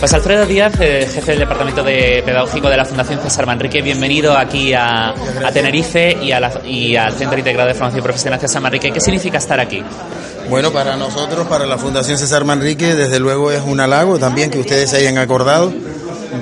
Pues 0.00 0.12
Alfredo 0.12 0.44
Díaz, 0.44 0.74
eh, 0.80 1.08
jefe 1.10 1.30
del 1.30 1.40
Departamento 1.40 1.82
de 1.82 2.22
Pedagógico 2.26 2.68
de 2.68 2.76
la 2.76 2.84
Fundación 2.84 3.20
César 3.22 3.46
Manrique, 3.46 3.80
bienvenido 3.80 4.36
aquí 4.36 4.74
a, 4.74 5.14
Tenerife 5.52 6.12
y, 6.22 6.32
al 6.32 7.12
Centro 7.14 7.38
Integrado 7.38 7.68
de 7.68 7.74
Formación 7.74 8.02
Profesional 8.02 8.38
César 8.38 8.60
Manrique. 8.60 8.92
¿Qué 8.92 9.00
significa 9.00 9.38
estar 9.38 9.58
aquí? 9.58 9.82
Bueno, 10.50 10.72
para 10.72 10.96
nosotros, 10.96 11.46
para 11.46 11.64
la 11.64 11.78
Fundación 11.78 12.18
César 12.18 12.44
Manrique, 12.44 12.94
desde 12.94 13.18
luego 13.18 13.50
es 13.50 13.62
un 13.62 13.80
halago 13.80 14.18
también 14.18 14.50
que 14.50 14.58
ustedes 14.58 14.90
se 14.90 14.98
hayan 14.98 15.16
acordado 15.16 15.72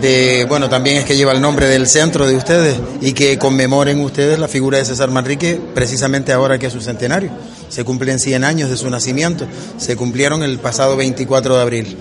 de, 0.00 0.44
bueno, 0.48 0.68
también 0.68 0.96
es 0.96 1.04
que 1.04 1.16
lleva 1.16 1.32
el 1.32 1.40
nombre 1.40 1.66
del 1.66 1.86
centro 1.86 2.26
de 2.26 2.36
ustedes 2.36 2.76
y 3.00 3.12
que 3.12 3.38
conmemoren 3.38 4.00
ustedes 4.00 4.38
la 4.38 4.48
figura 4.48 4.78
de 4.78 4.84
César 4.84 5.10
Manrique 5.10 5.60
precisamente 5.74 6.32
ahora 6.32 6.58
que 6.58 6.66
es 6.66 6.72
su 6.72 6.80
centenario. 6.80 7.30
Se 7.68 7.84
cumplen 7.84 8.18
100 8.18 8.44
años 8.44 8.70
de 8.70 8.76
su 8.76 8.88
nacimiento, 8.90 9.46
se 9.78 9.96
cumplieron 9.96 10.42
el 10.42 10.58
pasado 10.58 10.96
24 10.96 11.56
de 11.56 11.62
abril. 11.62 11.96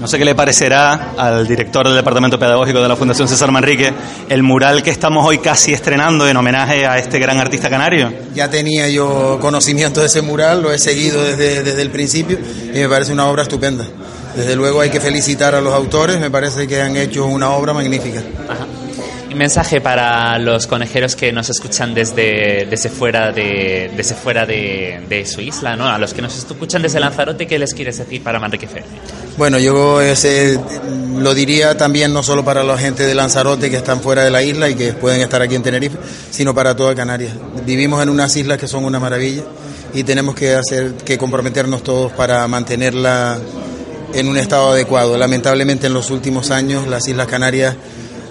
No 0.00 0.08
sé 0.08 0.18
qué 0.18 0.24
le 0.24 0.34
parecerá 0.34 1.12
al 1.16 1.46
director 1.46 1.86
del 1.86 1.94
Departamento 1.94 2.36
Pedagógico 2.36 2.82
de 2.82 2.88
la 2.88 2.96
Fundación 2.96 3.28
César 3.28 3.52
Manrique 3.52 3.92
el 4.28 4.42
mural 4.42 4.82
que 4.82 4.90
estamos 4.90 5.24
hoy 5.24 5.38
casi 5.38 5.72
estrenando 5.72 6.28
en 6.28 6.36
homenaje 6.36 6.86
a 6.86 6.98
este 6.98 7.20
gran 7.20 7.38
artista 7.38 7.70
canario. 7.70 8.12
Ya 8.34 8.50
tenía 8.50 8.88
yo 8.88 9.38
conocimiento 9.40 10.00
de 10.00 10.06
ese 10.06 10.20
mural, 10.20 10.60
lo 10.60 10.72
he 10.72 10.78
seguido 10.80 11.22
desde, 11.22 11.62
desde 11.62 11.82
el 11.82 11.90
principio 11.90 12.36
y 12.74 12.78
me 12.78 12.88
parece 12.88 13.12
una 13.12 13.26
obra 13.26 13.44
estupenda. 13.44 13.86
Desde 14.36 14.56
luego 14.56 14.80
hay 14.80 14.90
que 14.90 15.00
felicitar 15.00 15.54
a 15.54 15.60
los 15.60 15.74
autores, 15.74 16.18
me 16.18 16.30
parece 16.30 16.66
que 16.66 16.80
han 16.80 16.96
hecho 16.96 17.26
una 17.26 17.50
obra 17.50 17.72
magnífica. 17.72 18.22
Un 19.30 19.38
mensaje 19.38 19.80
para 19.80 20.38
los 20.38 20.66
conejeros 20.66 21.16
que 21.16 21.32
nos 21.32 21.48
escuchan 21.48 21.94
desde, 21.94 22.66
desde 22.68 22.90
fuera, 22.90 23.32
de, 23.32 23.90
desde 23.96 24.14
fuera 24.14 24.44
de, 24.44 25.24
su 25.26 25.40
isla, 25.40 25.74
¿no? 25.74 25.88
A 25.88 25.98
los 25.98 26.12
que 26.12 26.20
nos 26.20 26.36
escuchan 26.36 26.82
desde 26.82 27.00
Lanzarote, 27.00 27.46
¿qué 27.46 27.58
les 27.58 27.72
quieres 27.72 27.96
decir 27.96 28.22
para 28.22 28.38
Manrique 28.38 28.66
Fermi? 28.66 28.88
Bueno, 29.38 29.58
yo 29.58 30.02
ese, 30.02 30.60
lo 31.16 31.34
diría 31.34 31.76
también 31.78 32.12
no 32.12 32.22
solo 32.22 32.44
para 32.44 32.62
la 32.62 32.76
gente 32.76 33.06
de 33.06 33.14
Lanzarote 33.14 33.70
que 33.70 33.76
están 33.76 34.00
fuera 34.00 34.22
de 34.22 34.30
la 34.30 34.42
isla 34.42 34.68
y 34.68 34.74
que 34.74 34.92
pueden 34.92 35.22
estar 35.22 35.40
aquí 35.40 35.54
en 35.54 35.62
Tenerife, 35.62 35.96
sino 36.30 36.54
para 36.54 36.76
toda 36.76 36.94
Canarias. 36.94 37.32
Vivimos 37.64 38.02
en 38.02 38.10
unas 38.10 38.36
islas 38.36 38.58
que 38.58 38.68
son 38.68 38.84
una 38.84 39.00
maravilla 39.00 39.42
y 39.94 40.04
tenemos 40.04 40.34
que 40.34 40.54
hacer 40.54 40.94
que 41.04 41.16
comprometernos 41.16 41.82
todos 41.82 42.12
para 42.12 42.46
mantenerla 42.48 43.38
en 44.14 44.28
un 44.28 44.36
estado 44.36 44.70
adecuado. 44.70 45.16
Lamentablemente 45.16 45.86
en 45.86 45.94
los 45.94 46.10
últimos 46.10 46.50
años 46.50 46.86
las 46.86 47.08
Islas 47.08 47.26
Canarias 47.26 47.76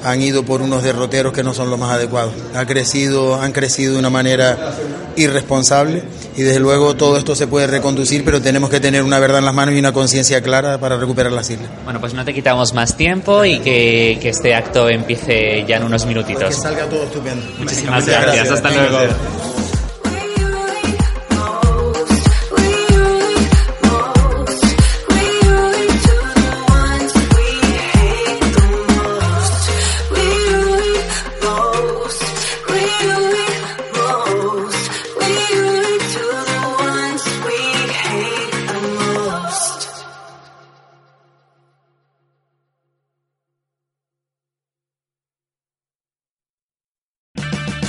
han 0.04 0.22
ido 0.22 0.44
por 0.44 0.62
unos 0.62 0.84
derroteros 0.84 1.34
que 1.34 1.44
no 1.44 1.54
son 1.54 1.70
los 1.70 1.80
más 1.80 1.92
adecuados. 1.92 2.34
Ha 2.56 2.66
crecido, 2.66 3.40
han 3.40 3.52
crecido 3.52 3.94
de 3.94 4.00
una 4.00 4.10
manera 4.10 4.74
irresponsable 5.16 6.04
y 6.36 6.42
desde 6.42 6.60
luego 6.60 6.96
todo 6.96 7.18
esto 7.18 7.36
se 7.36 7.48
puede 7.48 7.68
reconducir, 7.68 8.24
pero 8.24 8.42
tenemos 8.42 8.70
que 8.70 8.80
tener 8.80 9.04
una 9.04 9.20
verdad 9.20 9.40
en 9.40 9.46
las 9.46 9.54
manos 9.54 9.76
y 9.76 9.80
una 9.80 9.92
conciencia 9.92 10.42
clara 10.42 10.78
para 10.80 10.98
recuperar 10.98 11.32
las 11.32 11.50
islas. 11.50 11.70
Bueno, 11.84 12.00
pues 12.00 12.14
no 12.14 12.24
te 12.26 12.34
quitamos 12.34 12.74
más 12.74 12.96
tiempo 12.96 13.46
y 13.46 13.60
que, 13.60 14.20
este 14.24 14.56
acto 14.56 14.90
empiece 14.90 15.66
ya 15.68 15.78
en 15.78 15.84
unos 15.84 16.06
minutitos. 16.06 16.46
que 16.46 16.54
salga 16.54 16.86
todo 16.86 17.04
estupendo. 17.04 17.46
Muchísimas 17.60 18.06
gracias. 18.06 18.50
Hasta 18.50 18.72
luego. 18.72 19.61